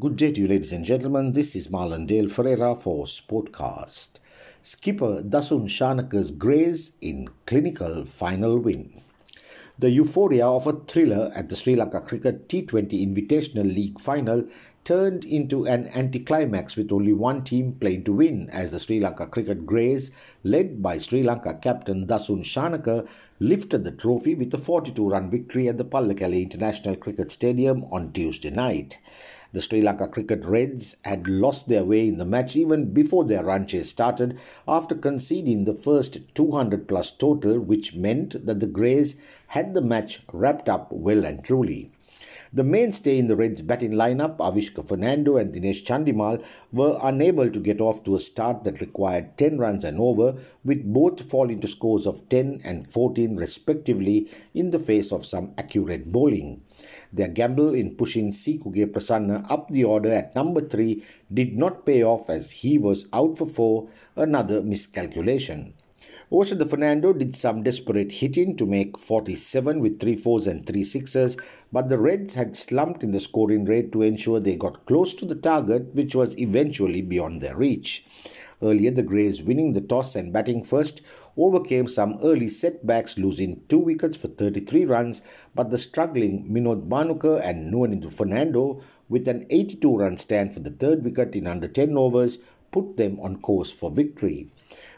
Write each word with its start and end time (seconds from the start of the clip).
Good 0.00 0.16
day 0.16 0.32
to 0.32 0.40
you, 0.40 0.48
ladies 0.48 0.72
and 0.72 0.86
gentlemen. 0.86 1.34
This 1.34 1.54
is 1.54 1.68
Marlon 1.68 2.06
Dale 2.06 2.26
Ferreira 2.26 2.74
for 2.74 3.04
Sportcast. 3.04 4.20
Skipper 4.62 5.22
Dasun 5.22 5.68
Shanaka's 5.68 6.30
Greys 6.30 6.96
in 7.02 7.28
clinical 7.44 8.06
final 8.06 8.58
win. 8.58 9.02
The 9.78 9.90
euphoria 9.90 10.48
of 10.48 10.66
a 10.66 10.72
thriller 10.72 11.30
at 11.34 11.50
the 11.50 11.56
Sri 11.56 11.76
Lanka 11.76 12.00
Cricket 12.00 12.48
T20 12.48 13.06
Invitational 13.06 13.66
League 13.66 14.00
final 14.00 14.46
turned 14.82 15.26
into 15.26 15.66
an 15.66 15.88
anticlimax 15.88 16.74
with 16.74 16.90
only 16.90 17.12
one 17.12 17.44
team 17.44 17.72
playing 17.72 18.04
to 18.04 18.14
win 18.14 18.48
as 18.48 18.72
the 18.72 18.78
Sri 18.78 18.98
Lanka 18.98 19.26
Cricket 19.26 19.66
Greys, 19.66 20.16
led 20.42 20.82
by 20.82 20.96
Sri 20.96 21.22
Lanka 21.22 21.52
captain 21.60 22.06
Dasun 22.06 22.40
Shanaka, 22.40 23.06
lifted 23.40 23.84
the 23.84 23.92
trophy 23.92 24.34
with 24.34 24.54
a 24.54 24.58
42 24.58 25.10
run 25.10 25.30
victory 25.30 25.68
at 25.68 25.76
the 25.76 25.84
Pallekele 25.84 26.42
International 26.42 26.96
Cricket 26.96 27.30
Stadium 27.30 27.84
on 27.92 28.10
Tuesday 28.12 28.50
night. 28.50 28.98
The 29.54 29.60
Sri 29.60 29.82
Lanka 29.82 30.08
Cricket 30.08 30.46
Reds 30.46 30.96
had 31.02 31.28
lost 31.28 31.68
their 31.68 31.84
way 31.84 32.08
in 32.08 32.16
the 32.16 32.24
match 32.24 32.56
even 32.56 32.94
before 32.94 33.24
their 33.24 33.44
run 33.44 33.66
chase 33.66 33.90
started 33.90 34.38
after 34.66 34.94
conceding 34.94 35.64
the 35.64 35.74
first 35.74 36.34
200 36.34 36.88
plus 36.88 37.10
total, 37.10 37.60
which 37.60 37.94
meant 37.94 38.46
that 38.46 38.60
the 38.60 38.66
Greys 38.66 39.20
had 39.48 39.74
the 39.74 39.82
match 39.82 40.22
wrapped 40.32 40.70
up 40.70 40.90
well 40.90 41.26
and 41.26 41.44
truly. 41.44 41.92
The 42.54 42.64
mainstay 42.64 43.18
in 43.18 43.28
the 43.28 43.36
Reds' 43.36 43.62
batting 43.62 43.92
lineup, 43.92 44.36
Avishka 44.36 44.86
Fernando 44.86 45.38
and 45.38 45.54
Dinesh 45.54 45.84
Chandimal, 45.84 46.42
were 46.70 46.98
unable 47.02 47.50
to 47.50 47.58
get 47.58 47.80
off 47.80 48.04
to 48.04 48.14
a 48.14 48.18
start 48.18 48.64
that 48.64 48.82
required 48.82 49.38
10 49.38 49.56
runs 49.56 49.84
and 49.84 49.98
over, 49.98 50.36
with 50.62 50.84
both 50.92 51.22
falling 51.22 51.60
to 51.60 51.66
scores 51.66 52.06
of 52.06 52.28
10 52.28 52.60
and 52.62 52.86
14 52.86 53.36
respectively 53.36 54.28
in 54.52 54.70
the 54.70 54.78
face 54.78 55.12
of 55.12 55.24
some 55.24 55.54
accurate 55.56 56.12
bowling. 56.12 56.60
Their 57.12 57.28
gamble 57.28 57.74
in 57.74 57.94
pushing 57.94 58.30
Seekkuge 58.30 58.90
Prasanna 58.90 59.44
up 59.50 59.68
the 59.68 59.84
order 59.84 60.10
at 60.10 60.34
number 60.34 60.62
3 60.62 61.02
did 61.32 61.56
not 61.56 61.84
pay 61.84 62.02
off 62.02 62.30
as 62.30 62.50
he 62.50 62.78
was 62.78 63.06
out 63.12 63.36
for 63.36 63.46
4, 63.46 63.88
another 64.16 64.62
miscalculation. 64.62 65.74
Oshada 66.32 66.66
Fernando 66.66 67.12
did 67.12 67.36
some 67.36 67.62
desperate 67.62 68.10
hitting 68.10 68.56
to 68.56 68.64
make 68.64 68.96
47 68.96 69.80
with 69.80 70.00
3 70.00 70.16
fours 70.16 70.46
and 70.46 70.66
3 70.66 70.82
sixes, 70.82 71.36
but 71.70 71.90
the 71.90 71.98
Reds 71.98 72.34
had 72.34 72.56
slumped 72.56 73.02
in 73.02 73.10
the 73.10 73.20
scoring 73.20 73.66
rate 73.66 73.92
to 73.92 74.00
ensure 74.00 74.40
they 74.40 74.56
got 74.56 74.86
close 74.86 75.12
to 75.12 75.26
the 75.26 75.34
target, 75.34 75.94
which 75.94 76.14
was 76.14 76.34
eventually 76.38 77.02
beyond 77.02 77.42
their 77.42 77.56
reach. 77.56 78.06
Earlier, 78.62 78.92
the 78.92 79.02
Greys 79.02 79.42
winning 79.42 79.72
the 79.72 79.80
toss 79.80 80.14
and 80.14 80.32
batting 80.32 80.62
first 80.62 81.02
overcame 81.36 81.88
some 81.88 82.18
early 82.22 82.48
setbacks, 82.48 83.18
losing 83.18 83.60
two 83.68 83.78
wickets 83.78 84.16
for 84.16 84.28
33 84.28 84.84
runs, 84.84 85.26
but 85.54 85.70
the 85.70 85.78
struggling 85.78 86.48
Minod 86.48 86.88
Bhanuka 86.88 87.40
and 87.44 87.72
Nuwanindru 87.72 88.12
Fernando, 88.12 88.80
with 89.08 89.26
an 89.26 89.46
82 89.50 89.96
run 89.96 90.16
stand 90.16 90.54
for 90.54 90.60
the 90.60 90.70
third 90.70 91.04
wicket 91.04 91.34
in 91.34 91.46
under 91.46 91.66
10 91.66 91.96
overs, 91.96 92.38
put 92.70 92.96
them 92.96 93.18
on 93.20 93.40
course 93.40 93.70
for 93.70 93.90
victory. 93.90 94.48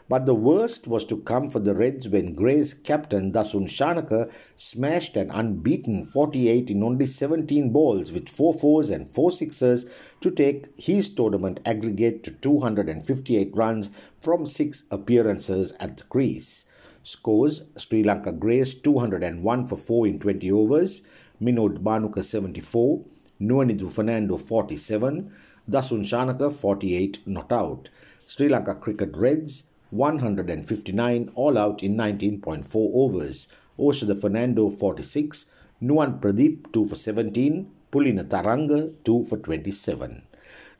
But 0.07 0.27
the 0.27 0.35
worst 0.35 0.87
was 0.87 1.03
to 1.05 1.17
come 1.17 1.49
for 1.49 1.59
the 1.59 1.73
Reds 1.73 2.07
when 2.07 2.35
Grey's 2.35 2.75
captain 2.75 3.31
Dasun 3.31 3.65
Shanaka 3.65 4.31
smashed 4.55 5.17
an 5.17 5.31
unbeaten 5.31 6.05
48 6.05 6.69
in 6.69 6.83
only 6.83 7.07
17 7.07 7.71
balls 7.71 8.11
with 8.11 8.29
4 8.29 8.53
fours 8.53 8.91
and 8.91 9.09
4 9.09 9.31
sixes 9.31 9.89
to 10.21 10.29
take 10.29 10.67
his 10.77 11.09
tournament 11.09 11.59
aggregate 11.65 12.23
to 12.23 12.31
258 12.31 13.55
runs 13.55 13.99
from 14.19 14.45
6 14.45 14.83
appearances 14.91 15.73
at 15.79 15.97
the 15.97 16.03
crease. 16.03 16.65
Scores 17.01 17.63
Sri 17.75 18.03
Lanka 18.03 18.31
Greys 18.31 18.75
201 18.75 19.65
for 19.65 19.75
4 19.75 20.05
in 20.05 20.19
20 20.19 20.51
overs, 20.51 21.01
Minod 21.41 21.79
Bhanuka 21.83 22.23
74, 22.23 23.03
Nuwanindru 23.41 23.91
Fernando 23.91 24.37
47, 24.37 25.31
Dasun 25.67 26.01
Shanaka 26.01 26.53
48 26.53 27.27
not 27.27 27.51
out. 27.51 27.89
Sri 28.27 28.47
Lanka 28.47 28.75
Cricket 28.75 29.17
Reds 29.17 29.71
159 29.95 31.31
all 31.35 31.57
out 31.57 31.81
in 31.81 31.95
19.4 31.95 32.65
overs. 32.75 33.47
Oshada 33.79 34.19
Fernando 34.19 34.69
46, 34.69 35.51
Nuwan 35.81 36.19
Pradeep 36.19 36.71
2 36.73 36.87
for 36.87 36.95
17, 36.95 37.71
Pulina 37.91 38.23
Tharanga 38.23 38.93
2 39.03 39.23
for 39.23 39.37
27. 39.37 40.23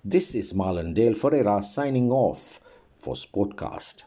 This 0.03 0.35
is 0.35 0.53
Marlon 0.53 0.93
Dale 0.93 1.15
Ferreira 1.15 1.61
signing 1.61 2.11
off 2.11 2.59
for 2.97 3.15
Sportcast. 3.15 4.05